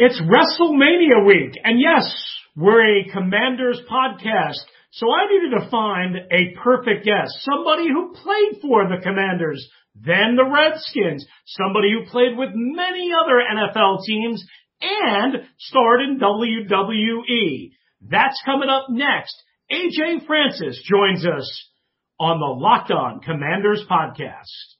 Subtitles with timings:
[0.00, 2.08] It's WrestleMania week, and yes,
[2.54, 4.62] we're a Commanders podcast.
[4.92, 10.36] So I needed to find a perfect guest, somebody who played for the Commanders, then
[10.36, 14.46] the Redskins, somebody who played with many other NFL teams
[14.80, 17.72] and starred in WWE.
[18.08, 19.34] That's coming up next.
[19.68, 21.70] AJ Francis joins us
[22.20, 24.77] on the Locked On Commanders podcast.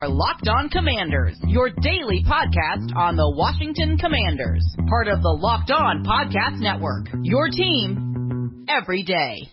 [0.00, 5.72] Our Locked On Commanders, your daily podcast on the Washington Commanders, part of the Locked
[5.72, 7.08] On Podcast Network.
[7.24, 9.48] Your team every day.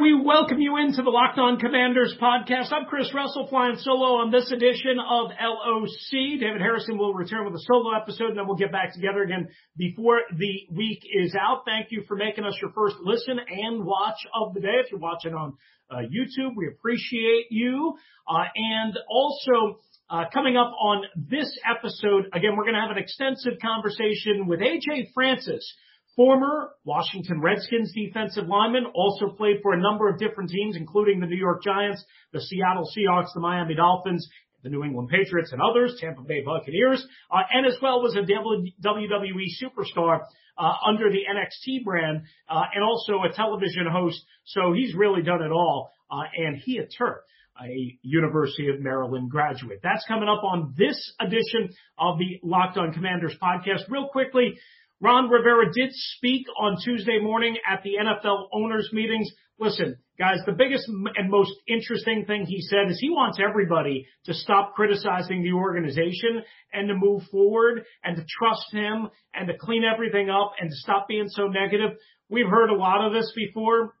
[0.00, 2.72] We welcome you into the Locked On Commanders podcast.
[2.72, 6.40] I'm Chris Russell flying solo on this edition of LOC.
[6.40, 9.48] David Harrison will return with a solo episode and then we'll get back together again
[9.76, 11.64] before the week is out.
[11.66, 14.80] Thank you for making us your first listen and watch of the day.
[14.82, 15.58] If you're watching on
[15.90, 17.92] uh, YouTube, we appreciate you.
[18.26, 23.02] Uh, and also, uh, coming up on this episode, again, we're going to have an
[23.02, 25.74] extensive conversation with AJ Francis,
[26.16, 31.26] Former Washington Redskins defensive lineman, also played for a number of different teams, including the
[31.26, 34.28] New York Giants, the Seattle Seahawks, the Miami Dolphins,
[34.62, 38.22] the New England Patriots, and others, Tampa Bay Buccaneers, uh, and as well was a
[38.22, 40.20] WWE superstar
[40.58, 44.22] uh, under the NXT brand, uh, and also a television host.
[44.44, 47.20] So he's really done it all, uh, and he a Terp
[47.62, 49.80] a University of Maryland graduate.
[49.82, 53.88] That's coming up on this edition of the Locked On Commanders podcast.
[53.88, 54.54] Real quickly,
[55.00, 59.30] Ron Rivera did speak on Tuesday morning at the NFL owners meetings.
[59.58, 64.34] Listen, guys, the biggest and most interesting thing he said is he wants everybody to
[64.34, 66.42] stop criticizing the organization
[66.74, 70.76] and to move forward and to trust him and to clean everything up and to
[70.76, 71.96] stop being so negative.
[72.28, 73.94] We've heard a lot of this before.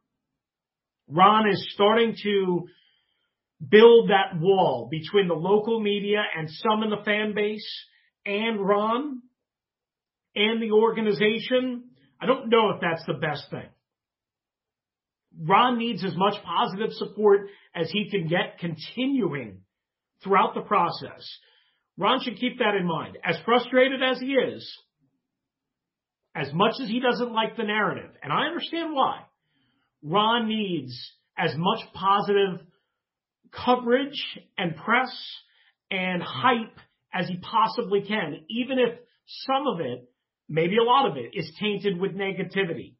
[1.08, 2.66] Ron is starting to
[3.66, 7.86] build that wall between the local media and some in the fan base
[8.26, 9.22] and Ron
[10.34, 11.84] and the organization,
[12.20, 13.68] I don't know if that's the best thing.
[15.38, 19.60] Ron needs as much positive support as he can get continuing
[20.22, 21.26] throughout the process.
[21.96, 23.18] Ron should keep that in mind.
[23.24, 24.78] As frustrated as he is,
[26.34, 29.22] as much as he doesn't like the narrative, and I understand why,
[30.02, 30.94] Ron needs
[31.36, 32.66] as much positive
[33.52, 34.20] coverage
[34.56, 35.10] and press
[35.90, 36.78] and hype
[37.12, 38.98] as he possibly can, even if
[39.46, 40.09] some of it
[40.50, 42.94] maybe a lot of it is tainted with negativity.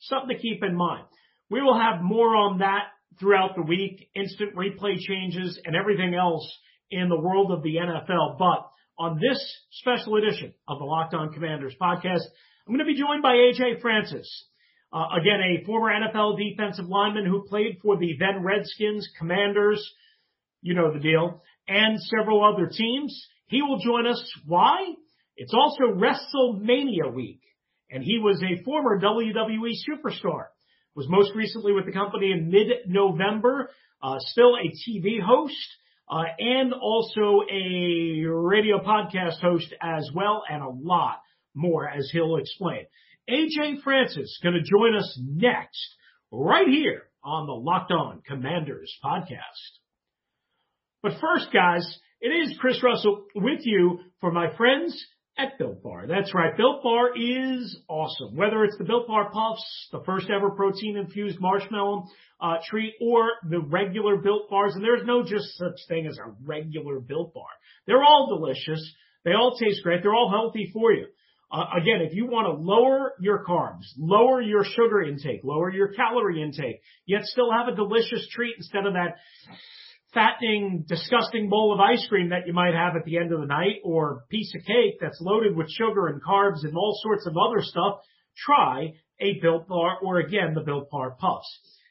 [0.00, 1.06] Something to keep in mind.
[1.50, 2.84] We will have more on that
[3.18, 6.48] throughout the week, instant replay changes and everything else
[6.90, 8.38] in the world of the NFL.
[8.38, 9.40] But on this
[9.72, 12.22] special edition of the Locked On Commanders podcast,
[12.66, 14.46] I'm going to be joined by AJ Francis.
[14.92, 19.84] Uh, again, a former NFL defensive lineman who played for the then Redskins, Commanders,
[20.62, 23.26] you know the deal, and several other teams.
[23.46, 24.22] He will join us.
[24.46, 24.94] Why?
[25.40, 27.40] It's also WrestleMania week,
[27.90, 30.48] and he was a former WWE superstar.
[30.94, 33.70] Was most recently with the company in mid-November,
[34.02, 35.56] uh, still a TV host,
[36.10, 41.22] uh, and also a radio podcast host as well, and a lot
[41.54, 42.84] more as he'll explain.
[43.30, 45.96] AJ Francis going to join us next,
[46.30, 49.78] right here on the Locked On Commanders podcast.
[51.02, 55.02] But first, guys, it is Chris Russell with you for my friends
[55.40, 56.06] at Built Bar.
[56.06, 56.56] That's right.
[56.56, 58.36] Built Bar is awesome.
[58.36, 62.06] Whether it's the Built Bar Puffs, the first ever protein infused marshmallow
[62.40, 66.32] uh, treat, or the regular Built Bars, and there's no just such thing as a
[66.44, 67.44] regular Built Bar.
[67.86, 68.80] They're all delicious.
[69.24, 70.02] They all taste great.
[70.02, 71.06] They're all healthy for you.
[71.52, 75.88] Uh, again, if you want to lower your carbs, lower your sugar intake, lower your
[75.88, 79.16] calorie intake, yet still have a delicious treat instead of that
[80.12, 83.46] fattening, disgusting bowl of ice cream that you might have at the end of the
[83.46, 87.36] night or piece of cake that's loaded with sugar and carbs and all sorts of
[87.36, 88.00] other stuff,
[88.36, 91.48] try a Built Bar or again, the Built Bar Puffs.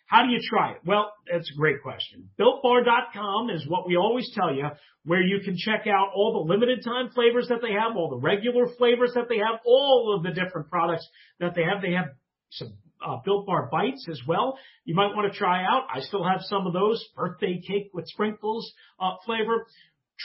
[0.08, 0.78] How do you try it?
[0.86, 2.30] Well, that's a great question.
[2.40, 4.66] BuiltBar.com is what we always tell you,
[5.06, 8.18] where you can check out all the limited time flavors that they have, all the
[8.18, 11.08] regular flavors that they have, all of the different products
[11.40, 11.84] that they have.
[11.84, 12.08] They have
[12.50, 12.74] some
[13.06, 14.58] uh, Built Bar Bites as well.
[14.86, 15.88] You might want to try out.
[15.94, 19.66] I still have some of those birthday cake with sprinkles uh, flavor.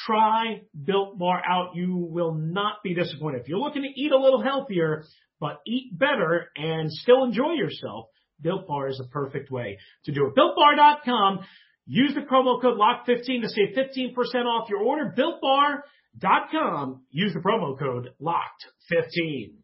[0.07, 1.75] try Built Bar out.
[1.75, 3.43] You will not be disappointed.
[3.43, 5.05] If you're looking to eat a little healthier,
[5.41, 8.07] but eat better and still enjoy yourself,
[8.41, 10.35] Built Bar is the perfect way to do it.
[10.35, 11.41] BuiltBar.com.
[11.87, 15.15] Use the promo code LOCK15 to save 15% off your order.
[15.17, 17.03] BuiltBar.com.
[17.11, 19.64] Use the promo code LOCKED15.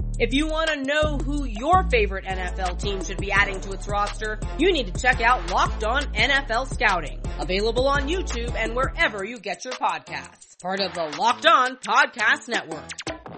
[0.21, 3.87] If you want to know who your favorite NFL team should be adding to its
[3.87, 9.23] roster, you need to check out Locked On NFL Scouting, available on YouTube and wherever
[9.23, 10.61] you get your podcasts.
[10.61, 12.87] Part of the Locked On Podcast Network.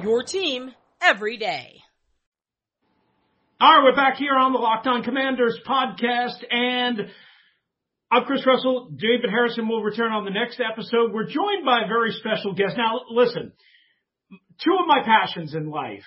[0.01, 1.79] Your team every day.
[3.61, 6.99] All right, we're back here on the Locked On Commanders podcast, and
[8.11, 8.89] I'm Chris Russell.
[8.93, 11.13] David Harrison will return on the next episode.
[11.13, 12.75] We're joined by a very special guest.
[12.75, 13.53] Now, listen,
[14.61, 16.03] two of my passions in life,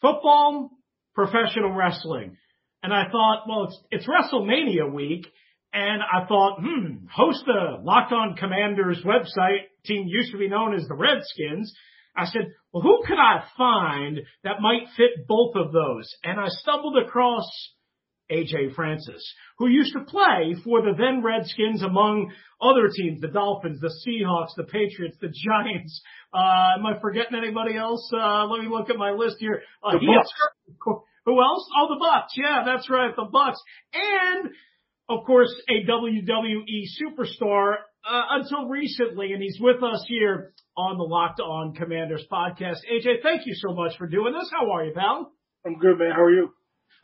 [0.00, 0.70] football,
[1.14, 2.36] professional wrestling.
[2.82, 5.26] And I thought, well, it's, it's WrestleMania week.
[5.72, 9.64] And I thought, hmm, host the Locked On Commanders website.
[9.84, 11.74] Team used to be known as the Redskins.
[12.16, 16.12] I said, well, who could I find that might fit both of those?
[16.24, 17.44] And I stumbled across
[18.30, 22.30] AJ Francis, who used to play for the then Redskins among
[22.60, 26.00] other teams, the Dolphins, the Seahawks, the Patriots, the Giants.
[26.32, 28.10] Uh, am I forgetting anybody else?
[28.12, 29.62] Uh, let me look at my list here.
[29.82, 31.00] Uh, the Bucs.
[31.24, 31.68] who else?
[31.76, 32.36] Oh, the Bucs.
[32.36, 33.14] Yeah, that's right.
[33.16, 33.56] The Bucs.
[33.94, 34.50] And
[35.08, 37.76] of course, a WWE superstar
[38.08, 42.78] uh, until recently, and he's with us here on the Locked On Commanders podcast.
[42.92, 44.50] AJ, thank you so much for doing this.
[44.52, 45.32] How are you, pal?
[45.66, 46.12] I'm good, man.
[46.12, 46.50] How are you?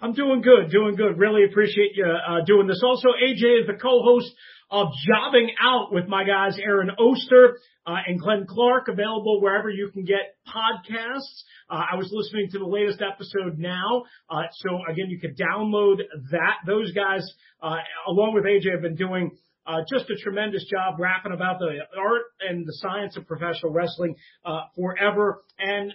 [0.00, 1.18] I'm doing good, doing good.
[1.18, 2.82] Really appreciate you uh, doing this.
[2.84, 4.30] Also, AJ is the co-host
[4.74, 9.88] of Jobbing Out with my guys Aaron Oster uh, and Glenn Clark, available wherever you
[9.92, 11.44] can get podcasts.
[11.70, 15.98] Uh, I was listening to the latest episode now, uh, so again, you can download
[16.32, 16.56] that.
[16.66, 17.22] Those guys,
[17.62, 17.76] uh,
[18.08, 19.30] along with AJ, have been doing
[19.64, 24.16] uh, just a tremendous job rapping about the art and the science of professional wrestling
[24.44, 25.44] uh, forever.
[25.56, 25.94] And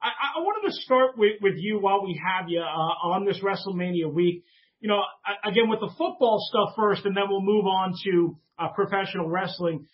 [0.00, 4.12] I, I wanted to start with, with you while we have you on this WrestleMania
[4.12, 4.44] week.
[4.80, 5.02] You know,
[5.44, 9.86] again with the football stuff first, and then we'll move on to uh, professional wrestling.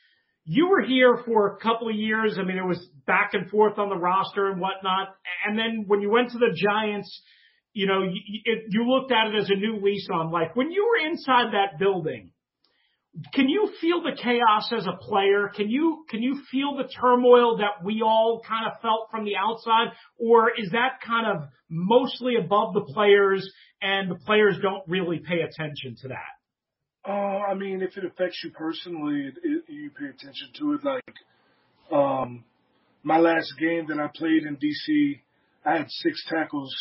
[0.45, 2.37] You were here for a couple of years.
[2.39, 5.09] I mean, it was back and forth on the roster and whatnot.
[5.47, 7.11] And then when you went to the Giants,
[7.73, 10.51] you know, you, it, you looked at it as a new lease on life.
[10.55, 12.31] When you were inside that building,
[13.33, 15.51] can you feel the chaos as a player?
[15.55, 19.37] Can you can you feel the turmoil that we all kind of felt from the
[19.37, 19.89] outside,
[20.19, 23.51] or is that kind of mostly above the players
[23.83, 26.37] and the players don't really pay attention to that?
[27.09, 30.81] Uh, I mean, if it affects you personally, it, it, you pay attention to it.
[30.85, 31.15] Like,
[31.93, 32.45] um,
[33.05, 35.21] my last game that I played in DC,
[35.65, 36.75] I had six tackles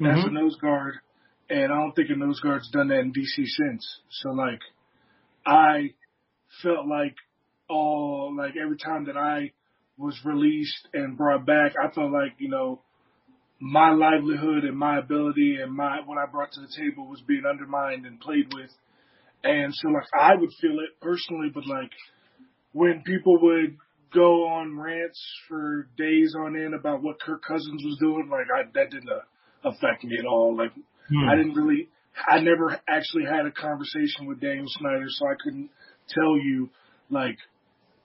[0.00, 0.18] mm-hmm.
[0.18, 0.96] as a nose guard,
[1.48, 4.00] and I don't think a nose guard's done that in DC since.
[4.10, 4.60] So, like,
[5.46, 5.94] I
[6.62, 7.14] felt like
[7.68, 9.52] all like every time that I
[9.96, 12.82] was released and brought back, I felt like you know
[13.62, 17.44] my livelihood and my ability and my what I brought to the table was being
[17.48, 18.70] undermined and played with,
[19.44, 21.92] and so like I would feel it personally, but like
[22.72, 23.76] when people would
[24.12, 28.68] go on rants for days on end about what Kirk Cousins was doing, like I
[28.74, 29.08] that didn't
[29.64, 30.56] affect me at all.
[30.56, 30.72] Like
[31.08, 31.28] hmm.
[31.28, 31.88] I didn't really
[32.26, 35.70] I never actually had a conversation with Daniel Snyder, so I couldn't
[36.08, 36.68] tell you
[37.10, 37.38] like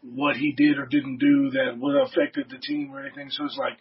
[0.03, 3.31] what he did or didn't do that would have affected the team or anything.
[3.31, 3.79] So it's like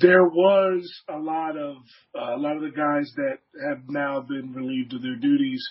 [0.00, 1.76] there was a lot of
[2.14, 5.66] uh, a lot of the guys that have now been relieved of their duties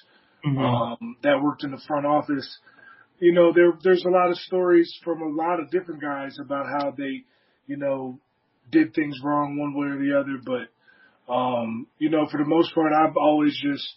[0.46, 0.58] mm-hmm.
[0.58, 2.60] um, that worked in the front office.
[3.20, 6.66] You know, there there's a lot of stories from a lot of different guys about
[6.68, 7.24] how they,
[7.68, 8.20] you know,
[8.72, 10.70] did things wrong one way or the other, but
[11.32, 13.88] um, you know, for the most part, I've always just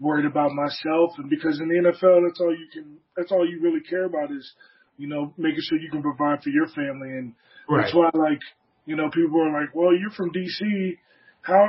[0.00, 3.60] worried about myself, and because in the NFL, that's all you can, that's all you
[3.60, 4.50] really care about is,
[4.96, 7.34] you know, making sure you can provide for your family, and
[7.68, 7.82] right.
[7.82, 8.40] that's why, I like,
[8.86, 10.98] you know, people are like, well, you're from DC,
[11.42, 11.66] how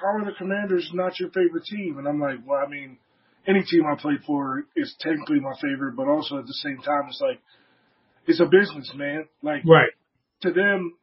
[0.00, 1.98] how are the Commanders not your favorite team?
[1.98, 2.98] And I'm like, well, I mean,
[3.46, 7.04] any team I played for is technically my favorite, but also at the same time,
[7.08, 7.40] it's like,
[8.26, 9.26] it's a business, man.
[9.42, 9.90] Like, right.
[10.42, 10.94] To them,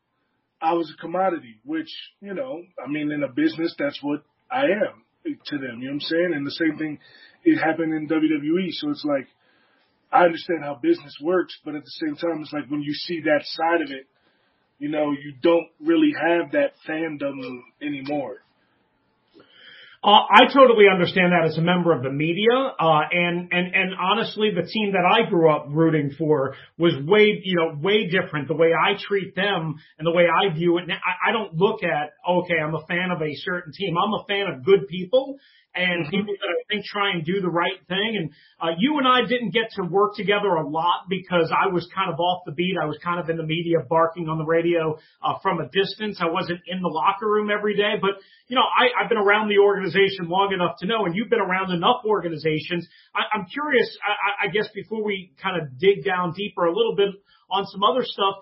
[0.62, 1.90] I was a commodity, which,
[2.22, 5.80] you know, I mean, in a business, that's what I am to them.
[5.80, 6.32] You know what I'm saying?
[6.36, 7.00] And the same thing,
[7.44, 8.68] it happened in WWE.
[8.72, 9.28] So it's like,
[10.12, 13.22] I understand how business works, but at the same time, it's like when you see
[13.22, 14.08] that side of it,
[14.80, 18.38] you know, you don't really have that fandom anymore.
[20.02, 23.92] Uh, I totally understand that as a member of the media, uh, and and and
[24.00, 28.48] honestly, the team that I grew up rooting for was way you know way different.
[28.48, 31.84] The way I treat them and the way I view it, I, I don't look
[31.84, 33.98] at okay, I'm a fan of a certain team.
[33.98, 35.38] I'm a fan of good people
[35.76, 38.18] and people that I think try and do the right thing.
[38.18, 41.88] And uh, you and I didn't get to work together a lot because I was
[41.94, 42.76] kind of off the beat.
[42.82, 46.18] I was kind of in the media, barking on the radio uh, from a distance.
[46.20, 48.12] I wasn't in the locker room every day, but
[48.48, 51.40] you know, I, I've been around the organization long enough to know, and you've been
[51.42, 52.88] around enough organizations.
[53.14, 53.88] I, I'm curious.
[54.02, 57.10] I, I guess before we kind of dig down deeper a little bit
[57.52, 58.42] on some other stuff,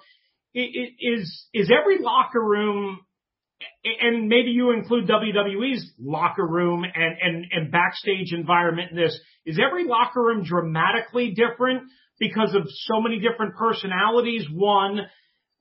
[0.53, 3.01] is is every locker room
[3.83, 9.17] and maybe you include WWE's locker room and, and, and backstage environment in this.
[9.45, 11.83] Is every locker room dramatically different
[12.19, 14.45] because of so many different personalities?
[14.51, 15.01] One,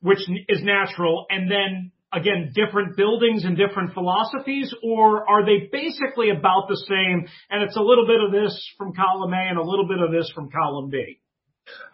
[0.00, 6.30] which is natural, and then again, different buildings and different philosophies, or are they basically
[6.30, 9.62] about the same and it's a little bit of this from column A and a
[9.62, 11.20] little bit of this from column B?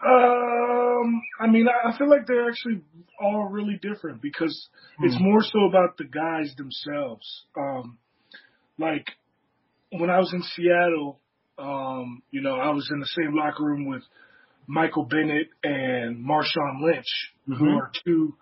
[0.05, 2.83] Um, I mean, I feel like they're actually
[3.21, 5.07] all really different because hmm.
[5.07, 7.45] it's more so about the guys themselves.
[7.57, 7.99] Um,
[8.79, 9.07] like
[9.91, 11.21] when I was in Seattle,
[11.59, 14.02] um, you know, I was in the same locker room with
[14.67, 17.55] Michael Bennett and Marshawn Lynch, mm-hmm.
[17.55, 18.35] who are two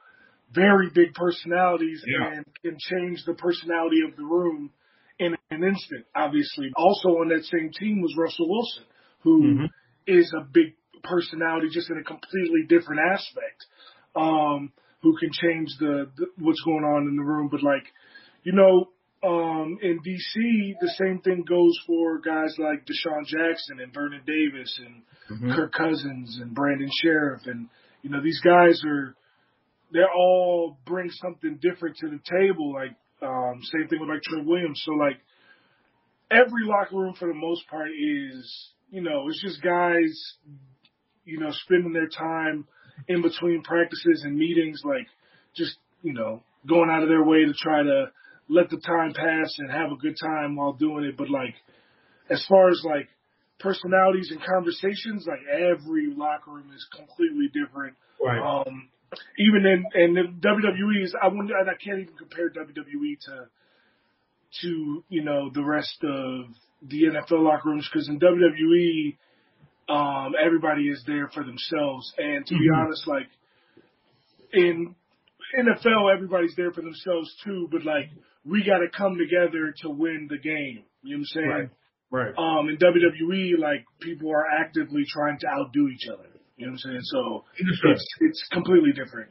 [0.52, 2.32] very big personalities yeah.
[2.32, 4.70] and can change the personality of the room
[5.18, 6.06] in an instant.
[6.14, 8.84] Obviously, also on that same team was Russell Wilson,
[9.20, 9.64] who mm-hmm.
[10.06, 13.66] is a big personality just in a completely different aspect.
[14.16, 17.85] Um, who can change the, the what's going on in the room, but like,
[18.42, 18.88] you know,
[19.23, 24.80] um, in DC, the same thing goes for guys like DeSean Jackson and Vernon Davis
[24.85, 25.54] and mm-hmm.
[25.54, 27.47] Kirk Cousins and Brandon Scherff.
[27.47, 27.69] And,
[28.02, 29.14] you know, these guys are,
[29.92, 32.73] they all bring something different to the table.
[32.73, 34.83] Like, um, same thing with like Trent Williams.
[34.85, 35.19] So like,
[36.30, 40.35] every locker room for the most part is, you know, it's just guys
[41.30, 42.66] you know, spending their time
[43.08, 45.06] in between practices and meetings, like
[45.54, 48.10] just, you know, going out of their way to try to
[48.49, 51.16] let the time pass and have a good time while doing it.
[51.16, 51.54] But like,
[52.28, 53.08] as far as like
[53.58, 57.94] personalities and conversations, like every locker room is completely different.
[58.22, 58.40] Right.
[58.40, 58.88] Um,
[59.38, 63.49] even in, and the WWE is, I wouldn't, I can't even compare WWE to,
[64.62, 66.46] to, you know, the rest of
[66.82, 69.16] the NFL locker rooms because in WWE,
[69.90, 72.12] um, everybody is there for themselves.
[72.16, 72.62] And to mm-hmm.
[72.62, 73.28] be honest, like
[74.52, 74.94] in
[75.59, 77.68] NFL, everybody's there for themselves too.
[77.70, 78.11] But like
[78.44, 80.85] we got to come together to win the game.
[81.02, 81.49] You know what I'm saying?
[81.49, 81.70] Right.
[82.12, 82.35] Right.
[82.37, 86.28] Um, in WWE, like people are actively trying to outdo each other.
[86.56, 87.00] You know what I'm saying?
[87.02, 87.44] So
[87.90, 89.30] it's it's completely different.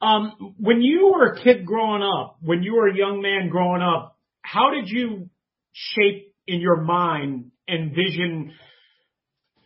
[0.00, 3.82] Um, when you were a kid growing up, when you were a young man growing
[3.82, 5.28] up, how did you
[5.72, 8.52] shape in your mind envision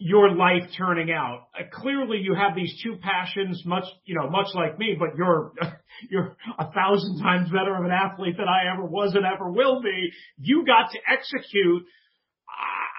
[0.04, 1.46] your life turning out.
[1.58, 5.52] Uh, clearly, you have these two passions, much you know, much like me, but you're
[6.10, 9.80] you're a thousand times better of an athlete than I ever was and ever will
[9.80, 10.10] be.
[10.38, 11.84] You got to execute.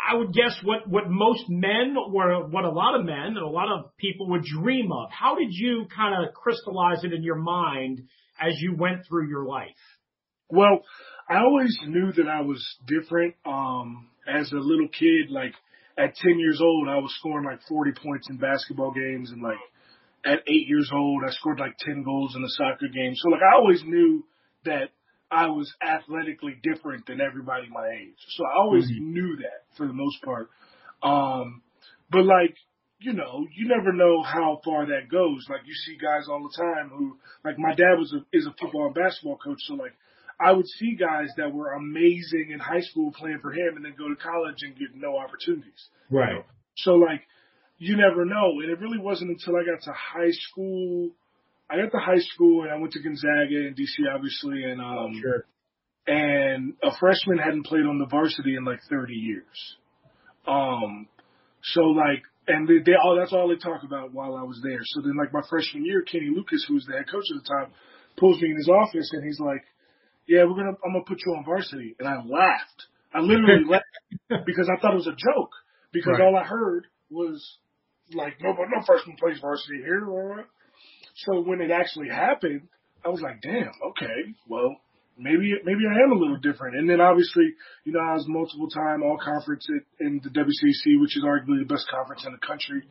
[0.10, 3.48] I would guess what what most men or what a lot of men and a
[3.48, 5.10] lot of people would dream of.
[5.12, 8.02] How did you kind of crystallize it in your mind
[8.40, 9.70] as you went through your life?
[10.50, 10.84] Well,
[11.30, 13.36] I always knew that I was different.
[13.46, 15.54] Um, as a little kid, like
[15.98, 19.60] at 10 years old, I was scoring like 40 points in basketball games, and like
[20.26, 23.14] at eight years old, I scored like 10 goals in a soccer game.
[23.16, 24.26] So like I always knew
[24.66, 24.90] that
[25.30, 28.18] I was athletically different than everybody my age.
[28.30, 29.14] So I always mm-hmm.
[29.14, 30.50] knew that for the most part.
[31.02, 31.62] Um,
[32.10, 32.56] but like,
[33.00, 35.46] you know, you never know how far that goes.
[35.50, 38.56] Like you see guys all the time who, like my dad was a, is a
[38.62, 39.60] football and basketball coach.
[39.68, 39.94] So like
[40.44, 43.94] I would see guys that were amazing in high school playing for him and then
[43.98, 45.88] go to college and get no opportunities.
[46.12, 46.30] Right.
[46.30, 46.44] You know?
[46.76, 47.22] So like,
[47.78, 48.60] you never know.
[48.62, 51.12] And it really wasn't until I got to high school.
[51.70, 55.20] I got to high school and I went to Gonzaga in DC, obviously, and um,
[55.22, 55.46] sure.
[56.08, 59.78] and a freshman hadn't played on the varsity in like 30 years.
[60.46, 61.08] Um,
[61.64, 64.82] so like, and they, they all that's all they talk about while I was there.
[64.84, 67.48] So then like my freshman year, Kenny Lucas, who was the head coach at the
[67.48, 67.72] time,
[68.18, 69.64] pulls me in his office and he's like,
[70.28, 71.96] yeah, we're gonna, I'm gonna put you on varsity.
[72.00, 72.88] And I laughed.
[73.14, 75.52] I literally laughed because I thought it was a joke
[75.92, 76.22] because right.
[76.22, 77.58] all I heard was
[78.14, 80.06] like, no, but no freshman plays varsity here.
[81.16, 82.68] So when it actually happened,
[83.06, 84.76] I was like, damn, okay, well,
[85.18, 86.78] maybe, maybe I am a little different.
[86.78, 87.54] And then obviously,
[87.86, 89.68] you know, I was multiple time all conference
[90.00, 92.84] in the WCC, which is arguably the best conference in the country.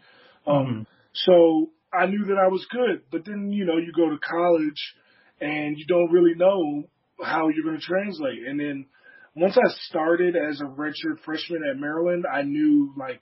[0.47, 0.83] Um, mm-hmm.
[1.13, 4.95] so I knew that I was good, but then, you know, you go to college
[5.41, 6.85] and you don't really know
[7.23, 8.47] how you're going to translate.
[8.47, 8.87] And then
[9.35, 13.21] once I started as a redshirt freshman at Maryland, I knew like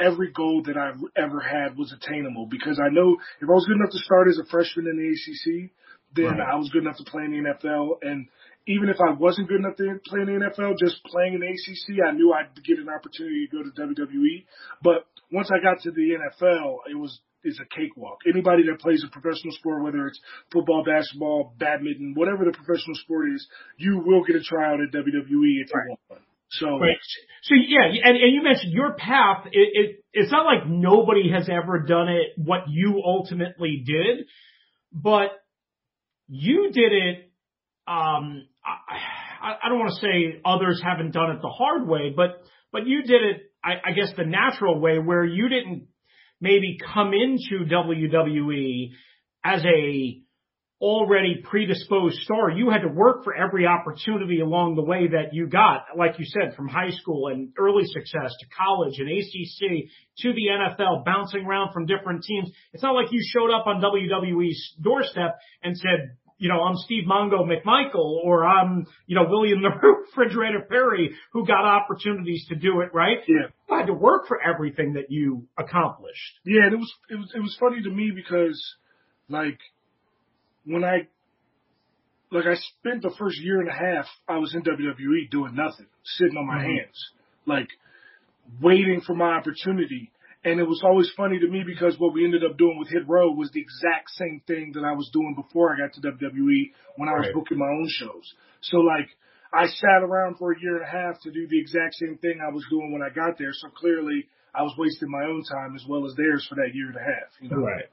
[0.00, 3.76] every goal that I've ever had was attainable because I know if I was good
[3.76, 5.70] enough to start as a freshman in the ACC,
[6.14, 6.52] then right.
[6.52, 7.98] I was good enough to play in the NFL.
[8.02, 8.28] And
[8.66, 11.48] even if I wasn't good enough to play in the NFL, just playing in the
[11.48, 14.44] ACC, I knew I'd get an opportunity to go to WWE.
[14.82, 18.18] But once I got to the NFL, it was is a cakewalk.
[18.26, 20.20] Anybody that plays a professional sport, whether it's
[20.52, 23.46] football, basketball, badminton, whatever the professional sport is,
[23.78, 25.84] you will get a tryout at WWE if right.
[25.84, 26.20] you want one.
[26.50, 26.96] So, right.
[27.42, 29.46] so yeah, and, and you mentioned your path.
[29.50, 34.26] It, it, it's not like nobody has ever done it what you ultimately did,
[34.92, 35.30] but
[36.28, 37.32] you did it.
[37.86, 42.42] Um, I, I don't want to say others haven't done it the hard way, but
[42.72, 43.42] but you did it.
[43.62, 45.88] I, I guess the natural way where you didn't
[46.40, 48.90] maybe come into WWE
[49.44, 50.20] as a
[50.80, 52.50] already predisposed star.
[52.50, 56.26] You had to work for every opportunity along the way that you got, like you
[56.26, 59.88] said, from high school and early success to college and ACC
[60.18, 62.50] to the NFL, bouncing around from different teams.
[62.72, 67.04] It's not like you showed up on WWE's doorstep and said, you know, I'm Steve
[67.08, 72.80] Mongo McMichael or I'm, you know, William the Refrigerator Perry who got opportunities to do
[72.80, 73.18] it, right?
[73.28, 73.46] Yeah.
[73.70, 76.40] You had to work for everything that you accomplished.
[76.44, 78.60] Yeah, and it was, it was, it was funny to me because
[79.28, 79.58] like
[80.64, 81.08] when I
[82.30, 85.86] like I spent the first year and a half I was in WWE doing nothing,
[86.04, 86.76] sitting on my mm-hmm.
[86.76, 87.10] hands,
[87.46, 87.68] like
[88.60, 90.10] waiting for my opportunity.
[90.44, 93.08] And it was always funny to me because what we ended up doing with Hit
[93.08, 96.60] Row was the exact same thing that I was doing before I got to WWE
[96.96, 97.34] when I was right.
[97.34, 98.34] booking my own shows.
[98.60, 99.08] So like
[99.54, 102.40] I sat around for a year and a half to do the exact same thing
[102.44, 103.52] I was doing when I got there.
[103.52, 106.88] So clearly I was wasting my own time as well as theirs for that year
[106.88, 107.30] and a half.
[107.40, 107.64] You know?
[107.64, 107.88] Right.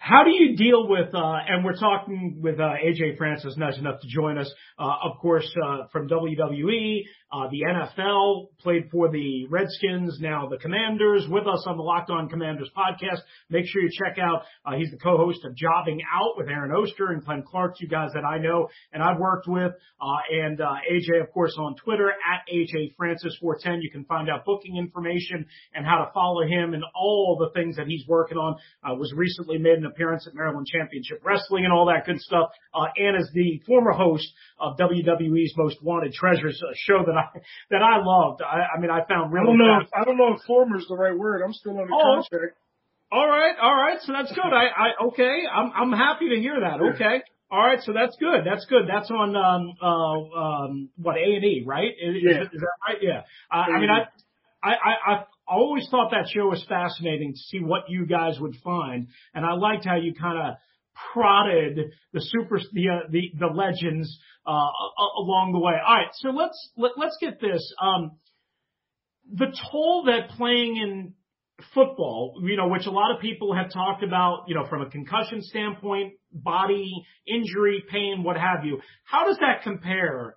[0.00, 4.00] How do you deal with, uh, and we're talking with uh, AJ Francis, nice enough
[4.00, 9.46] to join us, uh, of course, uh, from WWE, uh, the NFL, played for the
[9.48, 13.20] Redskins, now the Commanders, with us on the Locked On Commanders podcast.
[13.48, 17.08] Make sure you check out, uh, he's the co-host of Jobbing Out with Aaron Oster
[17.08, 21.32] and Glenn Clark, two guys that I know and I've worked with, and AJ, of
[21.32, 23.82] course, on Twitter, at AJ Francis 410.
[23.82, 27.76] You can find out booking information and how to follow him and all the things
[27.76, 28.56] that he's working on.
[28.82, 32.50] Uh was recently made an appearance at Maryland Championship Wrestling and all that good stuff.
[32.74, 34.26] Uh, and as the former host
[34.58, 37.19] of WWE's Most Wanted Treasures, show that I
[37.70, 38.42] that I loved.
[38.42, 39.44] I, I mean, I found really.
[39.44, 39.80] I don't know.
[39.80, 41.42] If, I don't know if former is the right word.
[41.42, 42.56] I'm still under oh, contract.
[43.12, 43.98] All right, all right.
[44.02, 44.52] So that's good.
[44.52, 45.42] I, I okay.
[45.52, 46.80] I'm I'm happy to hear that.
[46.94, 47.22] Okay.
[47.50, 48.42] All right, so that's good.
[48.44, 48.82] That's good.
[48.86, 51.90] That's on um uh um what A and E, right?
[52.00, 52.42] Is, yeah.
[52.42, 52.98] Is, is that right?
[53.02, 53.22] Yeah.
[53.52, 54.06] Uh, I mean, I
[54.62, 58.54] I I I always thought that show was fascinating to see what you guys would
[58.62, 60.54] find, and I liked how you kind of
[61.12, 64.68] prodded the super the uh, the the legends uh,
[65.18, 65.74] along the way.
[65.86, 67.72] All right, so let's let, let's get this.
[67.82, 68.12] Um,
[69.32, 71.14] the toll that playing in
[71.74, 74.90] football, you know, which a lot of people have talked about, you know, from a
[74.90, 76.90] concussion standpoint, body
[77.26, 78.80] injury, pain, what have you.
[79.04, 80.36] How does that compare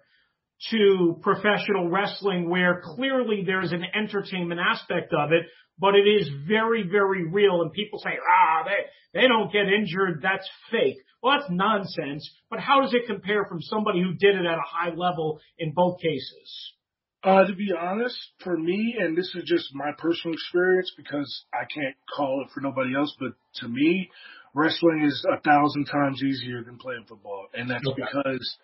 [0.71, 5.45] to professional wrestling where clearly there's an entertainment aspect of it,
[5.79, 7.62] but it is very, very real.
[7.62, 10.21] And people say, ah, they, they don't get injured.
[10.21, 10.97] That's fake.
[11.21, 12.29] Well, that's nonsense.
[12.49, 15.71] But how does it compare from somebody who did it at a high level in
[15.71, 16.73] both cases?
[17.23, 21.63] Uh, to be honest, for me, and this is just my personal experience because I
[21.73, 23.31] can't call it for nobody else, but
[23.62, 24.09] to me,
[24.53, 27.47] wrestling is a thousand times easier than playing football.
[27.53, 28.01] And that's okay.
[28.01, 28.57] because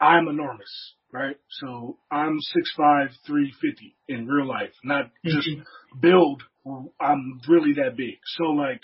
[0.00, 1.36] I'm enormous right?
[1.60, 6.00] So I'm six five, three fifty in real life, not just mm-hmm.
[6.00, 6.42] build.
[7.00, 8.18] I'm really that big.
[8.36, 8.80] So like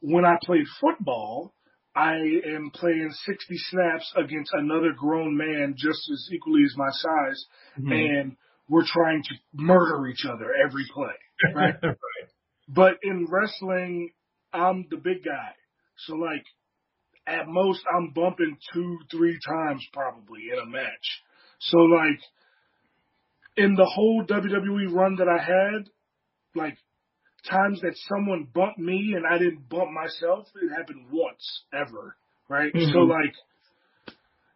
[0.00, 1.54] when I played football,
[1.94, 7.44] I am playing 60 snaps against another grown man just as equally as my size,
[7.78, 7.92] mm-hmm.
[7.92, 8.36] and
[8.68, 11.14] we're trying to murder each other every play,
[11.54, 11.74] right?
[11.82, 11.96] right?
[12.68, 14.10] But in wrestling,
[14.52, 15.52] I'm the big guy.
[16.06, 16.44] So like
[17.26, 21.22] at most I'm bumping two, three times probably in a match.
[21.60, 22.20] So like
[23.56, 25.88] in the whole WWE run that I had,
[26.54, 26.76] like
[27.48, 32.16] times that someone bumped me and I didn't bump myself, it happened once ever,
[32.48, 32.72] right?
[32.72, 32.92] Mm-hmm.
[32.92, 33.34] So like,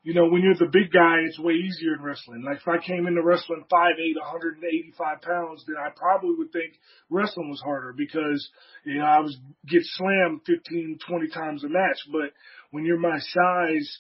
[0.03, 2.43] you know, when you're the big guy, it's way easier in wrestling.
[2.45, 6.75] Like if I came into wrestling 5'8", 185 pounds, then I probably would think
[7.09, 8.47] wrestling was harder because,
[8.85, 9.37] you know, I was
[9.67, 12.01] get slammed 15, 20 times a match.
[12.13, 12.33] But
[12.71, 13.99] when you're my size,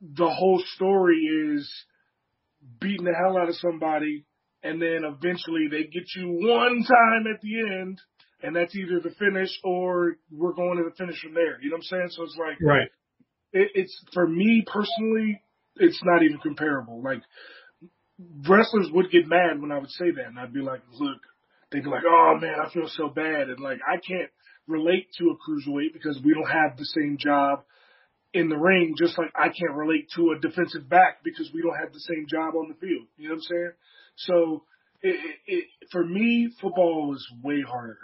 [0.00, 1.72] the whole story is
[2.80, 4.24] beating the hell out of somebody,
[4.62, 8.00] and then eventually they get you one time at the end,
[8.42, 11.60] and that's either the finish or we're going to the finish from there.
[11.60, 12.08] You know what I'm saying?
[12.10, 12.88] So it's like, right.
[13.52, 15.40] It, it's for me personally,
[15.76, 17.02] it's not even comparable.
[17.02, 17.22] Like
[18.48, 21.20] wrestlers would get mad when I would say that, and I'd be like, look,
[21.70, 24.30] they'd be like, oh man, I feel so bad, and like I can't
[24.66, 27.64] relate to a cruiserweight because we don't have the same job
[28.34, 31.78] in the ring, just like I can't relate to a defensive back because we don't
[31.78, 33.06] have the same job on the field.
[33.16, 33.72] You know what I'm saying?
[34.16, 34.64] So
[35.02, 37.98] it, it, it, for me, football is way harder.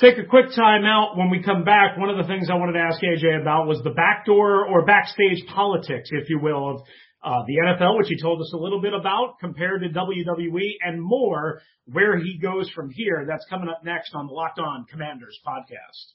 [0.00, 1.16] Take a quick time out.
[1.16, 3.80] When we come back, one of the things I wanted to ask AJ about was
[3.84, 6.80] the backdoor or backstage politics, if you will, of
[7.22, 11.00] uh, the NFL, which he told us a little bit about compared to WWE and
[11.00, 13.24] more, where he goes from here.
[13.26, 16.12] That's coming up next on the Locked On Commanders podcast.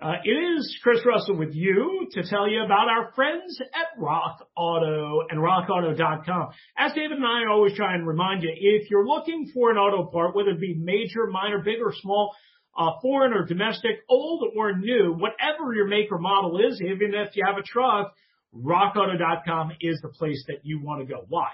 [0.00, 4.48] Uh, it is Chris Russell with you to tell you about our friends at Rock
[4.56, 6.48] Auto and RockAuto.com.
[6.78, 10.10] As David and I always try and remind you, if you're looking for an auto
[10.10, 12.34] part, whether it be major, minor, big or small,
[12.78, 17.36] uh, foreign or domestic, old or new, whatever your make or model is, even if
[17.36, 18.14] you have a truck,
[18.56, 21.26] RockAuto.com is the place that you want to go.
[21.28, 21.48] Why?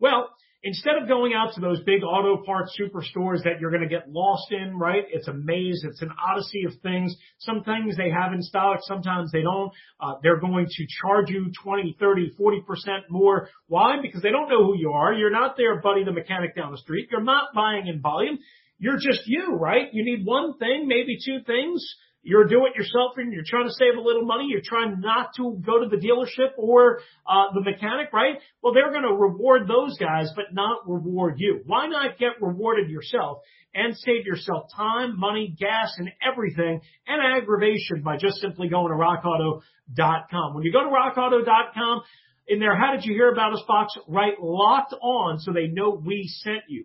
[0.00, 0.30] Well,
[0.64, 4.08] instead of going out to those big auto parts superstores that you're going to get
[4.08, 5.04] lost in, right?
[5.12, 5.84] It's a maze.
[5.86, 7.14] It's an odyssey of things.
[7.38, 8.80] Some things they have in stock.
[8.82, 9.70] Sometimes they don't.
[10.00, 12.60] Uh, they're going to charge you 20, 30, 40%
[13.10, 13.48] more.
[13.68, 13.96] Why?
[14.00, 15.12] Because they don't know who you are.
[15.12, 17.08] You're not their buddy, the mechanic down the street.
[17.10, 18.38] You're not buying in volume.
[18.78, 19.92] You're just you, right?
[19.92, 21.84] You need one thing, maybe two things.
[22.24, 24.46] You're do it yourself and you're trying to save a little money.
[24.48, 28.36] You're trying not to go to the dealership or uh, the mechanic, right?
[28.62, 31.60] Well, they're going to reward those guys, but not reward you.
[31.66, 33.42] Why not get rewarded yourself
[33.74, 38.96] and save yourself time, money, gas, and everything, and aggravation by just simply going to
[38.96, 40.54] RockAuto.com.
[40.54, 42.02] When you go to RockAuto.com,
[42.46, 43.94] in there, how did you hear about us box?
[44.06, 46.84] Right, locked on, so they know we sent you.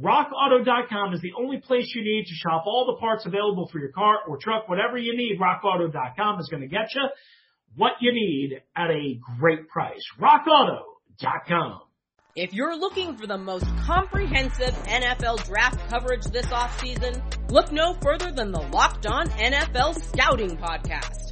[0.00, 3.92] RockAuto.com is the only place you need to shop all the parts available for your
[3.92, 5.38] car or truck, whatever you need.
[5.38, 7.02] RockAuto.com is going to get you
[7.76, 10.02] what you need at a great price.
[10.18, 11.80] RockAuto.com.
[12.34, 18.32] If you're looking for the most comprehensive NFL draft coverage this offseason, look no further
[18.32, 21.31] than the Locked On NFL Scouting Podcast.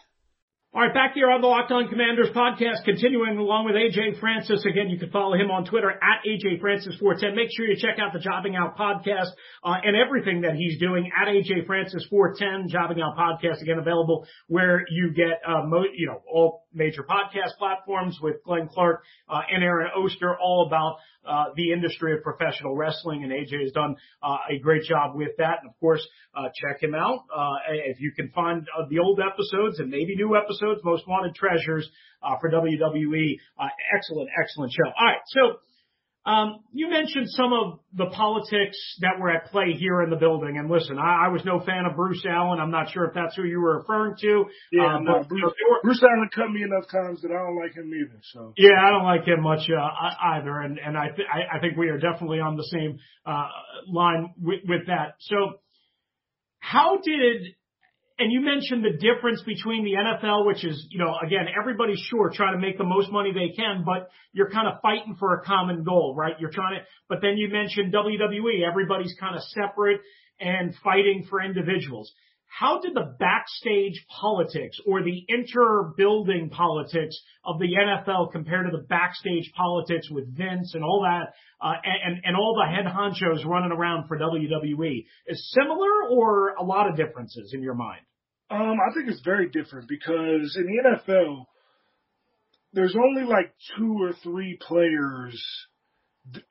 [0.73, 4.63] All right, back here on the Locked On Commanders podcast, continuing along with AJ Francis.
[4.63, 7.35] Again, you can follow him on Twitter at AJ Francis 410.
[7.35, 11.11] Make sure you check out the Jobbing Out podcast uh, and everything that he's doing
[11.11, 12.69] at AJ Francis 410.
[12.69, 17.57] Jobbing Out podcast again available where you get uh, mo- you know all major podcast
[17.59, 20.95] platforms with Glenn Clark uh, and Aaron Oster, all about
[21.55, 25.59] the industry of professional wrestling, and AJ has done uh, a great job with that.
[25.61, 26.05] And of course,
[26.35, 30.15] uh, check him out uh, if you can find uh, the old episodes and maybe
[30.15, 31.89] new episodes, Most Wanted Treasures
[32.23, 33.37] uh, for WWE.
[33.59, 34.89] Uh, excellent, excellent show.
[34.97, 35.59] All right, so
[36.23, 40.57] um, you mentioned some of the politics that were at play here in the building,
[40.59, 42.59] and listen, I, I was no fan of Bruce Allen.
[42.59, 44.45] I'm not sure if that's who you were referring to.
[44.71, 47.31] Yeah, uh, no, Bruce, you know, there were- Bruce Allen cut me enough times that
[47.31, 48.19] I don't like him either.
[48.33, 49.89] So yeah, I don't like him much uh,
[50.35, 53.47] either, and and I, th- I I think we are definitely on the same uh,
[53.87, 55.15] line with, with that.
[55.21, 55.59] So,
[56.59, 57.55] how did
[58.19, 62.31] and you mentioned the difference between the NFL, which is you know again everybody's sure
[62.33, 65.43] trying to make the most money they can, but you're kind of fighting for a
[65.43, 66.33] common goal, right?
[66.39, 70.01] You're trying to, but then you mentioned WWE, everybody's kind of separate
[70.39, 72.11] and fighting for individuals.
[72.57, 78.83] How did the backstage politics or the inter-building politics of the NFL compare to the
[78.83, 81.33] backstage politics with Vince and all that,
[81.65, 85.05] uh, and, and all the head honchos running around for WWE?
[85.27, 88.01] Is similar or a lot of differences in your mind?
[88.49, 91.45] Um, I think it's very different because in the NFL,
[92.73, 95.41] there's only like two or three players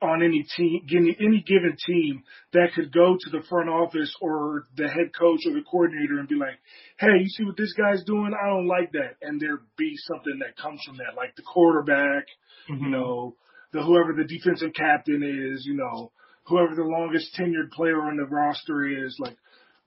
[0.01, 4.65] on any team, any, any given team that could go to the front office or
[4.75, 6.59] the head coach or the coordinator and be like,
[6.99, 8.33] "Hey, you see what this guy's doing?
[8.33, 12.25] I don't like that." And there be something that comes from that, like the quarterback,
[12.67, 12.91] you mm-hmm.
[12.91, 13.35] know,
[13.71, 16.11] the whoever the defensive captain is, you know,
[16.43, 19.37] whoever the longest tenured player on the roster is, like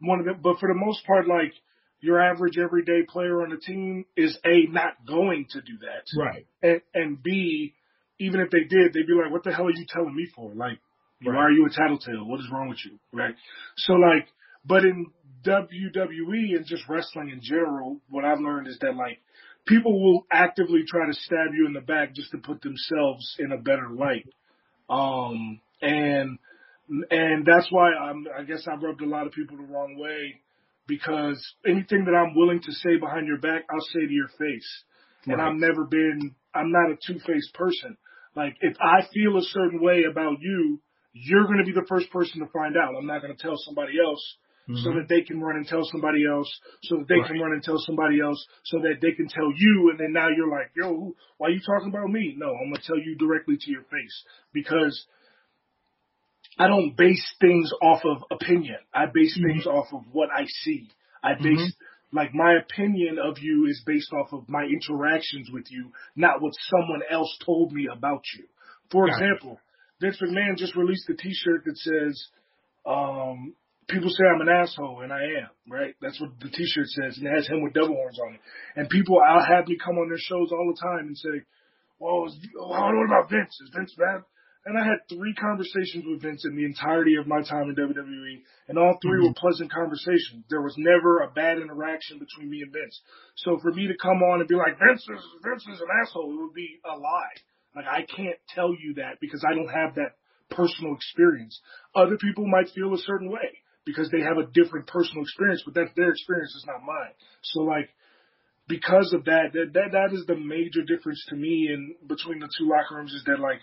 [0.00, 0.40] one of them.
[0.42, 1.52] But for the most part, like
[2.00, 6.46] your average everyday player on the team is a not going to do that, Right.
[6.62, 7.74] and and b
[8.18, 10.54] even if they did, they'd be like, "What the hell are you telling me for?
[10.54, 10.78] Like,
[11.22, 12.26] why are you a tattletale?
[12.26, 13.34] What is wrong with you?" Right.
[13.76, 14.28] So like,
[14.64, 15.06] but in
[15.44, 19.18] WWE and just wrestling in general, what I've learned is that like
[19.66, 23.52] people will actively try to stab you in the back just to put themselves in
[23.52, 24.28] a better light.
[24.88, 26.38] Um, and
[27.10, 30.40] and that's why I'm, I guess I've rubbed a lot of people the wrong way
[30.86, 34.84] because anything that I'm willing to say behind your back, I'll say to your face.
[35.26, 35.34] Right.
[35.34, 37.96] And I've never been, I'm not a two-faced person.
[38.36, 40.80] Like if I feel a certain way about you,
[41.12, 42.94] you're going to be the first person to find out.
[42.98, 44.22] I'm not going to tell somebody else
[44.68, 44.82] mm-hmm.
[44.82, 46.50] so that they can run and tell somebody else,
[46.82, 47.26] so that they right.
[47.26, 49.90] can run and tell somebody else, so that they can tell you.
[49.90, 52.34] And then now you're like, yo, why are you talking about me?
[52.36, 55.06] No, I'm going to tell you directly to your face because
[56.58, 58.78] I don't base things off of opinion.
[58.92, 59.52] I base mm-hmm.
[59.52, 60.88] things off of what I see.
[61.22, 61.83] I base mm-hmm.
[62.14, 66.54] Like my opinion of you is based off of my interactions with you, not what
[66.70, 68.44] someone else told me about you.
[68.90, 69.60] For Got example,
[70.00, 70.04] it.
[70.04, 72.28] Vince McMahon just released a T-shirt that says,
[72.86, 73.54] um,
[73.88, 75.94] "People say I'm an asshole, and I am." Right?
[76.00, 78.40] That's what the T-shirt says, and it has him with devil horns on it.
[78.76, 81.42] And people, I'll have me come on their shows all the time and say,
[81.98, 83.60] "Well, what about Vince?
[83.60, 84.22] Is Vince bad?"
[84.64, 88.40] And I had three conversations with Vince in the entirety of my time in WWE,
[88.68, 89.26] and all 3 mm-hmm.
[89.28, 90.44] were pleasant conversations.
[90.48, 92.98] There was never a bad interaction between me and Vince.
[93.36, 96.32] So for me to come on and be like, Vince is, Vince is an asshole,
[96.32, 97.36] it would be a lie.
[97.76, 100.16] Like I can't tell you that because I don't have that
[100.50, 101.60] personal experience.
[101.94, 105.74] Other people might feel a certain way because they have a different personal experience, but
[105.74, 107.12] that's their experience, is not mine.
[107.42, 107.90] So like,
[108.66, 112.48] because of that, that, that, that is the major difference to me in between the
[112.58, 113.60] two locker rooms is that like,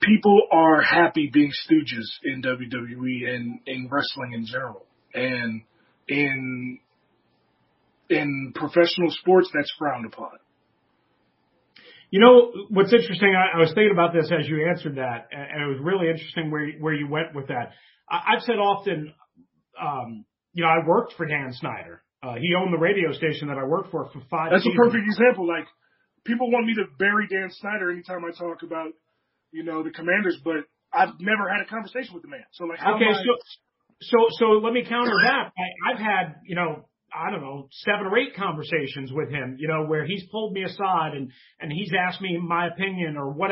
[0.00, 4.86] people are happy being stooges in WWE and in wrestling in general.
[5.14, 5.62] And
[6.08, 6.78] in
[8.10, 10.30] in professional sports, that's frowned upon.
[12.10, 13.34] You know what's interesting?
[13.36, 16.50] I, I was thinking about this as you answered that, and it was really interesting
[16.50, 17.72] where where you went with that.
[18.08, 19.12] I, I've said often,
[19.80, 20.24] um,
[20.54, 22.02] you know, I worked for Dan Snyder.
[22.22, 24.50] Uh, he owned the radio station that I worked for for five.
[24.50, 24.80] That's seasons.
[24.80, 25.46] a perfect example.
[25.46, 25.66] Like
[26.24, 28.92] people want me to bury Dan Snyder anytime I talk about
[29.52, 32.44] you know, the commanders, but I've never had a conversation with the man.
[32.52, 33.12] So like, okay, I...
[33.12, 33.32] so,
[34.00, 35.52] so, so let me counter that.
[35.56, 39.66] I, I've had, you know, I don't know, seven or eight conversations with him, you
[39.66, 43.50] know, where he's pulled me aside and, and he's asked me my opinion or what,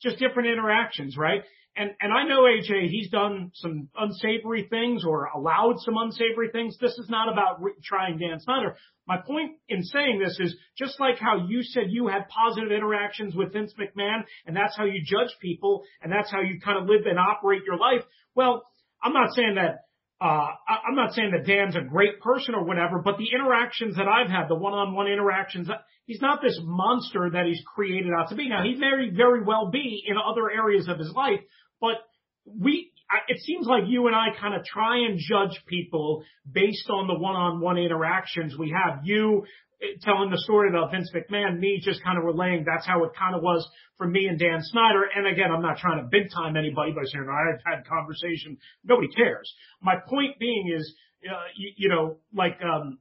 [0.00, 1.42] just different interactions, right?
[1.74, 6.76] And, and I know AJ, he's done some unsavory things or allowed some unsavory things.
[6.78, 8.76] This is not about re- trying Dan Snyder.
[9.06, 13.34] My point in saying this is just like how you said you had positive interactions
[13.34, 16.88] with Vince McMahon and that's how you judge people and that's how you kind of
[16.88, 18.04] live and operate your life.
[18.34, 18.62] Well,
[19.02, 19.84] I'm not saying that
[20.22, 20.46] uh,
[20.86, 24.30] I'm not saying that Dan's a great person or whatever, but the interactions that I've
[24.30, 25.68] had, the one-on-one interactions,
[26.06, 28.48] he's not this monster that he's created out to be.
[28.48, 31.40] Now, he may very well be in other areas of his life,
[31.80, 31.96] but
[32.44, 32.92] we,
[33.28, 37.14] it seems like you and I kind of try and judge people based on the
[37.14, 39.00] one-on-one interactions we have.
[39.04, 39.44] You
[39.82, 43.12] eh, telling the story about Vince McMahon, me just kind of relaying that's how it
[43.18, 45.04] kind of was for me and Dan Snyder.
[45.14, 48.56] And again, I'm not trying to big time anybody by saying I've had conversation.
[48.84, 49.52] Nobody cares.
[49.80, 50.94] My point being is,
[51.28, 52.98] uh, you, you know, like, um,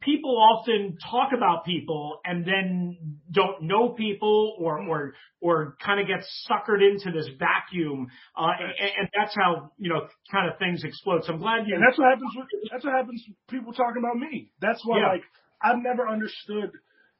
[0.00, 6.06] people often talk about people and then don't know people or or or kind of
[6.06, 10.82] get suckered into this vacuum uh and, and that's how you know kind of things
[10.84, 11.24] explode.
[11.24, 14.02] So i'm glad you and that's what happens with that's what happens with people talking
[14.02, 14.50] about me.
[14.60, 15.12] That's why yeah.
[15.12, 15.22] like
[15.62, 16.70] i've never understood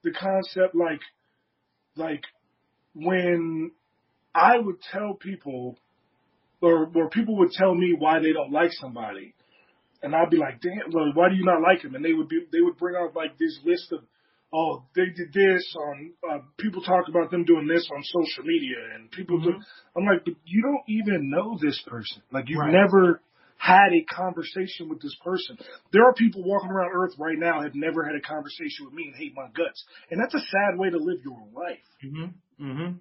[0.03, 1.01] the concept like
[1.97, 2.25] like
[2.95, 3.71] when
[4.35, 5.79] i would tell people
[6.61, 9.35] or or people would tell me why they don't like somebody
[10.03, 11.95] and I'd be like, damn, well, why do you not like him?
[11.95, 14.01] And they would be, they would bring out like this list of,
[14.53, 18.77] oh, they did this on, uh, people talk about them doing this on social media
[18.95, 19.59] and people mm-hmm.
[19.59, 19.65] do,
[19.97, 22.23] I'm like, but you don't even know this person.
[22.33, 22.73] Like you've right.
[22.73, 23.23] never
[23.57, 25.57] had a conversation with this person.
[25.93, 29.05] There are people walking around earth right now have never had a conversation with me
[29.07, 29.85] and hate my guts.
[30.11, 31.79] And that's a sad way to live your life.
[32.05, 32.67] Mm-hmm.
[32.67, 32.97] Mm-hmm.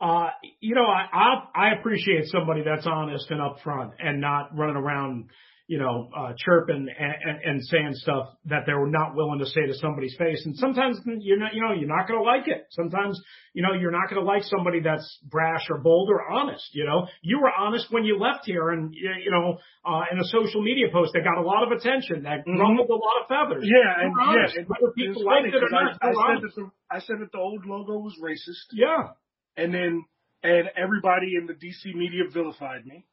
[0.00, 4.76] Uh, you know, I, I, I appreciate somebody that's honest and upfront and not running
[4.76, 5.28] around,
[5.70, 9.74] you know, uh, chirping and, and, saying stuff that they're not willing to say to
[9.74, 10.42] somebody's face.
[10.44, 12.66] And sometimes you're not, you know, you're not going to like it.
[12.70, 13.22] Sometimes,
[13.54, 16.74] you know, you're not going to like somebody that's brash or bold or honest.
[16.74, 20.24] You know, you were honest when you left here and, you know, uh, in a
[20.24, 22.58] social media post that got a lot of attention, that mm-hmm.
[22.58, 23.62] rumbled a lot of feathers.
[23.62, 23.94] Yeah.
[24.02, 24.58] And, yeah.
[24.58, 27.30] And whether people liked it or not, I, I said that the, I said that
[27.30, 28.74] the old logo was racist.
[28.74, 29.14] Yeah.
[29.56, 30.04] And then,
[30.42, 33.06] and everybody in the DC media vilified me.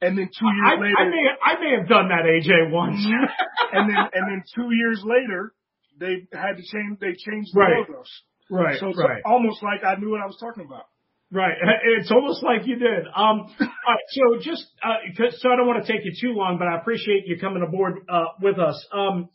[0.00, 3.04] And then two years I, later, I may I may have done that AJ once.
[3.72, 5.52] and then and then two years later,
[5.98, 7.00] they had to change.
[7.00, 7.88] They changed the right.
[7.88, 8.06] logos.
[8.50, 8.78] Right.
[8.78, 9.22] So it's right.
[9.26, 10.84] almost like I knew what I was talking about.
[11.30, 11.56] Right.
[11.98, 13.06] It's almost like you did.
[13.14, 14.96] Um, right, so just, uh,
[15.38, 18.00] so I don't want to take you too long, but I appreciate you coming aboard,
[18.08, 18.86] uh, with us.
[18.92, 19.28] Um,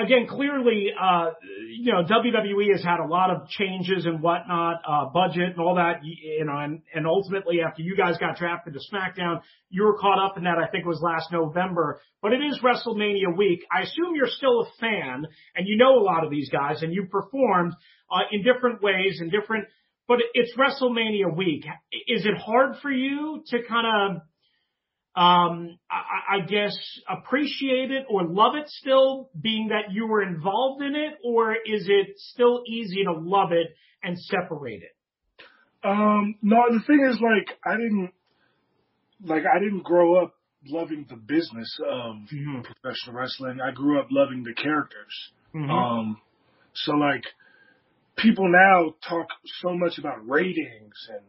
[0.00, 1.30] again, clearly, uh,
[1.68, 5.74] you know, WWE has had a lot of changes and whatnot, uh, budget and all
[5.76, 9.98] that, you know, and, and ultimately after you guys got drafted to SmackDown, you were
[9.98, 13.64] caught up in that, I think it was last November, but it is WrestleMania week.
[13.70, 16.92] I assume you're still a fan and you know a lot of these guys and
[16.92, 17.74] you performed,
[18.10, 19.66] uh, in different ways and different,
[20.08, 21.64] but it's WrestleMania week.
[22.08, 24.22] Is it hard for you to kind of,
[25.14, 26.74] um, I, I guess
[27.08, 31.86] appreciate it or love it still being that you were involved in it or is
[31.86, 34.96] it still easy to love it and separate it?
[35.84, 38.12] Um, no, the thing is like, I didn't,
[39.24, 40.34] like, I didn't grow up
[40.66, 42.60] loving the business of mm-hmm.
[42.62, 43.58] professional wrestling.
[43.60, 45.30] I grew up loving the characters.
[45.54, 45.70] Mm-hmm.
[45.70, 46.20] Um,
[46.72, 47.24] so like,
[48.16, 49.26] people now talk
[49.60, 51.24] so much about ratings and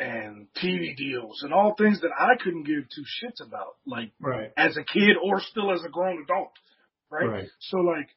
[0.00, 4.50] and TV deals and all things that I couldn't give two shits about, like right.
[4.56, 6.52] as a kid or still as a grown adult,
[7.10, 7.28] right?
[7.28, 7.48] right?
[7.60, 8.08] So like,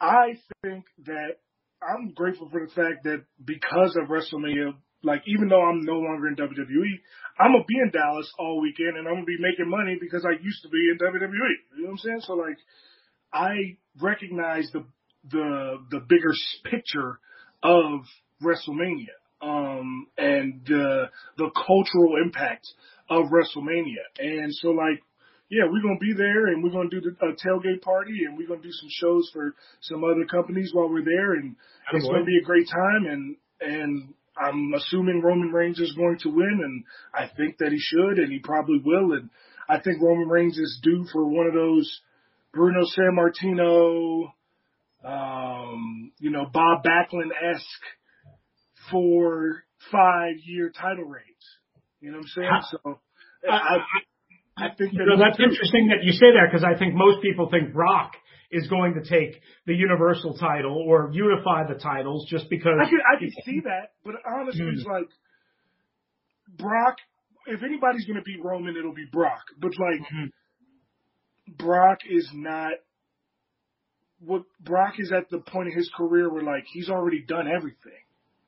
[0.00, 1.38] I think that
[1.82, 6.28] I'm grateful for the fact that because of WrestleMania, like even though I'm no longer
[6.28, 6.92] in WWE,
[7.40, 10.40] I'm gonna be in Dallas all weekend and I'm gonna be making money because I
[10.40, 11.30] used to be in WWE.
[11.76, 12.20] You know what I'm saying?
[12.20, 12.58] So like,
[13.32, 14.84] I recognize the
[15.28, 16.32] the the bigger
[16.70, 17.18] picture
[17.64, 18.02] of
[18.40, 22.66] WrestleMania um, and uh, the cultural impact
[23.10, 24.06] of WrestleMania.
[24.18, 25.02] And so, like,
[25.50, 28.48] yeah, we're gonna be there, and we're gonna do the uh, tailgate party, and we're
[28.48, 31.56] gonna do some shows for some other companies while we're there, and
[31.92, 33.06] oh, it's gonna be a great time.
[33.06, 37.78] And and I'm assuming Roman Reigns is going to win, and I think that he
[37.78, 39.12] should, and he probably will.
[39.12, 39.28] And
[39.68, 42.00] I think Roman Reigns is due for one of those
[42.54, 44.32] Bruno Sammartino,
[45.04, 47.86] um, you know, Bob Backlund esque
[48.92, 51.26] for five year title reigns.
[52.00, 52.62] You know what I'm saying?
[52.70, 53.00] So
[53.48, 53.76] I, I,
[54.56, 57.22] I think that you know, that's interesting that you say that because I think most
[57.22, 58.12] people think Brock
[58.50, 62.74] is going to take the Universal title or unify the titles just because.
[62.80, 64.74] I can I can see that, but honestly, mm.
[64.74, 65.08] it's like
[66.58, 66.96] Brock.
[67.46, 69.42] If anybody's going to beat Roman, it'll be Brock.
[69.58, 71.56] But like, mm-hmm.
[71.56, 72.74] Brock is not.
[74.20, 78.01] What Brock is at the point in his career where like he's already done everything.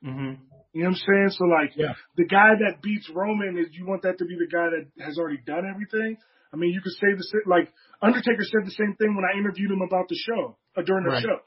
[0.05, 0.43] Mm-hmm.
[0.75, 1.29] You know what I'm saying?
[1.39, 1.95] So like, yeah.
[2.17, 5.19] the guy that beats Roman is you want that to be the guy that has
[5.19, 6.19] already done everything.
[6.53, 9.71] I mean, you could say the like Undertaker said the same thing when I interviewed
[9.71, 11.23] him about the show uh, during the right.
[11.23, 11.39] show.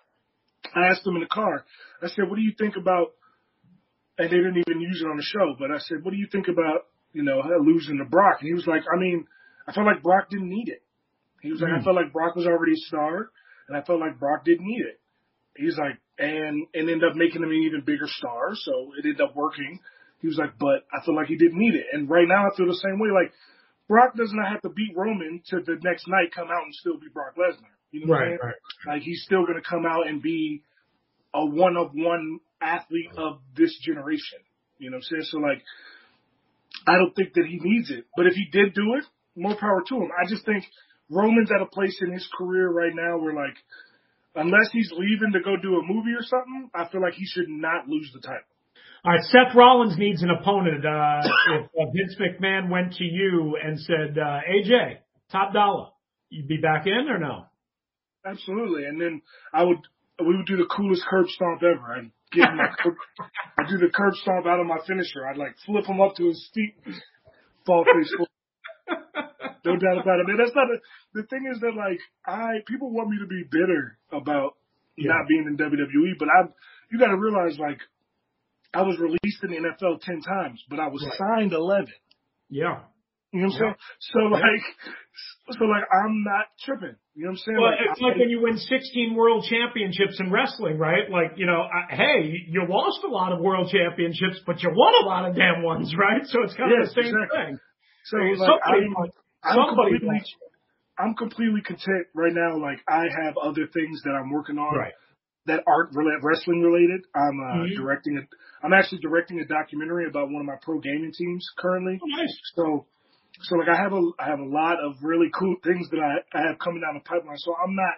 [0.76, 1.64] I asked him in the car.
[2.02, 3.16] I said, "What do you think about?"
[4.18, 6.28] And they didn't even use it on the show, but I said, "What do you
[6.32, 9.28] think about you know losing to Brock?" And he was like, "I mean,
[9.68, 10.84] I felt like Brock didn't need it."
[11.42, 11.80] He was like, mm.
[11.80, 13.30] "I felt like Brock was already a star,
[13.70, 15.00] and I felt like Brock didn't need it."
[15.56, 18.56] He's like, and and ended up making him an even bigger star.
[18.56, 19.80] So it ended up working.
[20.20, 21.86] He was like, but I feel like he didn't need it.
[21.94, 23.10] And right now I feel the same way.
[23.10, 23.34] Like
[23.88, 27.00] Brock does not have to beat Roman to the next night come out and still
[27.00, 27.72] be Brock Lesnar.
[27.92, 28.40] You know what right, I'm saying?
[28.44, 28.96] Right.
[28.96, 30.64] Like he's still gonna come out and be
[31.34, 34.40] a one of one athlete of this generation.
[34.80, 35.30] You know what I'm saying?
[35.32, 35.64] So like
[36.88, 38.06] I don't think that he needs it.
[38.16, 40.10] But if he did do it, more power to him.
[40.18, 40.66] I just think
[41.10, 43.56] Roman's at a place in his career right now where like
[44.38, 47.50] unless he's leaving to go do a movie or something, I feel like he should
[47.50, 48.48] not lose the title.
[49.04, 50.86] All right, Seth Rollins needs an opponent.
[50.86, 51.22] Uh,
[51.54, 54.98] if uh, Vince McMahon went to you and said, uh, AJ,
[55.32, 55.90] top dollar,
[56.30, 57.46] you'd be back in or no?
[58.26, 58.86] Absolutely.
[58.86, 59.22] And then
[59.54, 59.78] I would,
[60.20, 61.96] we would do the coolest curb stomp ever.
[61.96, 62.60] I'd give him
[63.60, 65.26] I'd do the curb stomp out of my finisher.
[65.28, 66.76] I'd like flip him up to his feet,
[67.66, 68.14] fall face
[69.68, 70.28] no doubt about it.
[70.28, 70.78] Man, that's not a,
[71.14, 74.56] the thing is that like I people want me to be bitter about
[74.98, 75.12] yeah.
[75.12, 76.48] not being in WWE, but I
[76.92, 77.80] you got to realize like
[78.74, 81.18] I was released in the NFL ten times, but I was right.
[81.18, 81.94] signed eleven.
[82.50, 82.88] Yeah.
[83.34, 83.60] You know what I'm yeah.
[83.60, 83.76] saying?
[84.00, 84.66] So like,
[85.52, 86.96] so like, I'm not tripping.
[87.16, 87.60] You know what I'm saying?
[87.60, 91.10] Well, like, it's I, like when you win 16 world championships in wrestling, right?
[91.10, 94.94] Like, you know, I, hey, you lost a lot of world championships, but you won
[95.04, 96.24] a lot of damn ones, right?
[96.24, 97.36] So it's kind of the same exactly.
[97.36, 97.60] thing.
[98.06, 99.12] So like, somebody,
[99.44, 100.22] I'm, completely,
[100.98, 102.58] I'm completely content right now.
[102.58, 104.94] Like I have other things that I'm working on right.
[105.46, 105.92] that aren't
[106.24, 107.02] wrestling related.
[107.16, 107.82] I'm uh, mm-hmm.
[107.82, 108.28] directing.
[108.64, 112.00] I'm actually directing a documentary about one of my pro gaming teams currently.
[112.02, 112.36] Oh, nice.
[112.56, 112.86] So,
[113.44, 116.38] so like I have a I have a lot of really cool things that I,
[116.38, 117.38] I have coming down the pipeline.
[117.38, 117.96] So I'm not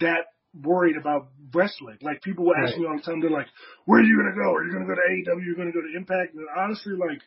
[0.00, 1.98] that worried about wrestling.
[2.02, 2.80] Like people will ask right.
[2.80, 3.50] me all the time, they're like,
[3.86, 4.54] "Where are you gonna go?
[4.54, 5.34] Are you gonna go to AEW?
[5.34, 7.20] Are you gonna go to Impact?" And honestly, like,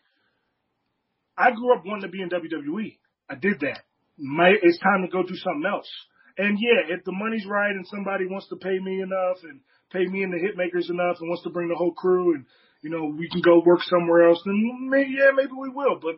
[1.38, 2.98] I grew up wanting to be in WWE.
[3.30, 3.82] I did that.
[4.18, 5.90] My, it's time to go do something else.
[6.38, 9.60] And yeah, if the money's right and somebody wants to pay me enough and
[9.92, 12.46] pay me and the hitmakers enough and wants to bring the whole crew and,
[12.82, 16.00] you know, we can go work somewhere else, then maybe, yeah, maybe we will.
[16.00, 16.16] But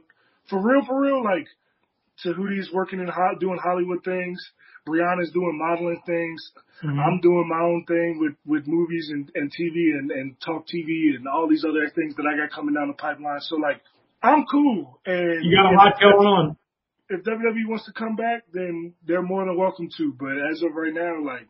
[0.50, 1.48] for real, for real, like,
[2.24, 4.40] Tehuti's working in doing Hollywood things.
[4.88, 6.42] Brianna's doing modeling things.
[6.84, 7.00] Mm-hmm.
[7.00, 11.16] I'm doing my own thing with, with movies and, and TV and, and talk TV
[11.16, 13.40] and all these other things that I got coming down the pipeline.
[13.42, 13.82] So like,
[14.22, 15.00] I'm cool.
[15.06, 16.58] And you got a lot going on.
[17.10, 20.14] If WWE wants to come back, then they're more than welcome to.
[20.20, 21.48] But as of right now, like,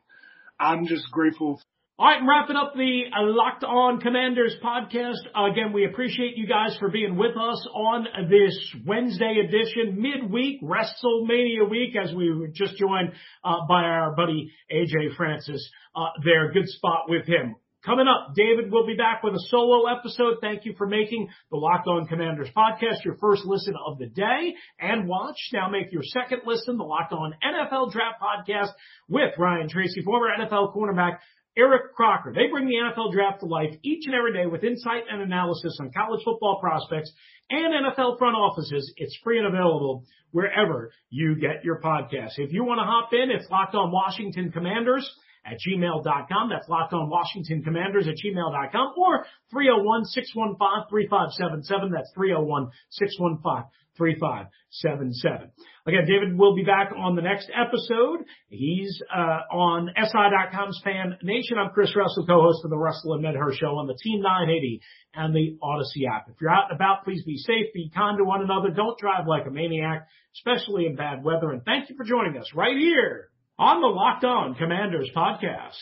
[0.60, 1.62] I'm just grateful
[2.00, 5.18] all right, wrapping up the uh, Locked On Commanders podcast.
[5.36, 11.70] Again, we appreciate you guys for being with us on this Wednesday edition, midweek WrestleMania
[11.70, 13.12] week, as we were just joined
[13.44, 15.70] uh, by our buddy AJ Francis.
[15.94, 17.58] Uh, there, good spot with him.
[17.86, 20.38] Coming up, David will be back with a solo episode.
[20.42, 24.54] Thank you for making the Locked On Commanders podcast your first listen of the day
[24.80, 25.38] and watch.
[25.54, 28.72] Now make your second listen, the Locked On NFL Draft podcast
[29.08, 31.20] with Ryan Tracy, former NFL cornerback
[31.58, 32.34] Eric Crocker.
[32.34, 35.78] They bring the NFL draft to life each and every day with insight and analysis
[35.80, 37.12] on college football prospects
[37.50, 38.94] and NFL front offices.
[38.98, 42.38] It's free and available wherever you get your podcasts.
[42.38, 45.10] If you want to hop in, it's locked on Washington Commanders
[45.46, 46.50] at gmail.com.
[46.50, 51.92] That's locked on Washington Commanders at gmail.com or 301-615-3577.
[51.92, 53.66] That's 301-615
[54.00, 55.52] 3577.
[55.86, 58.24] Again, David will be back on the next episode.
[58.48, 61.58] He's uh, on SI.com's Fan Nation.
[61.58, 64.82] I'm Chris Russell, co-host of the Russell and Medhurst Show on the Team 980
[65.16, 66.30] and the Audacy app.
[66.30, 68.70] If you're out and about, please be safe, be kind to one another.
[68.70, 71.52] Don't drive like a maniac, especially in bad weather.
[71.52, 73.30] And thank you for joining us right here
[73.60, 75.76] on the Locked On Commanders podcast.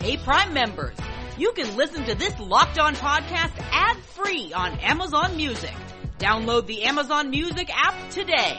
[0.00, 0.96] Hey, Prime members,
[1.36, 5.74] you can listen to this Locked On podcast ad free on Amazon Music.
[6.18, 8.58] Download the Amazon Music app today.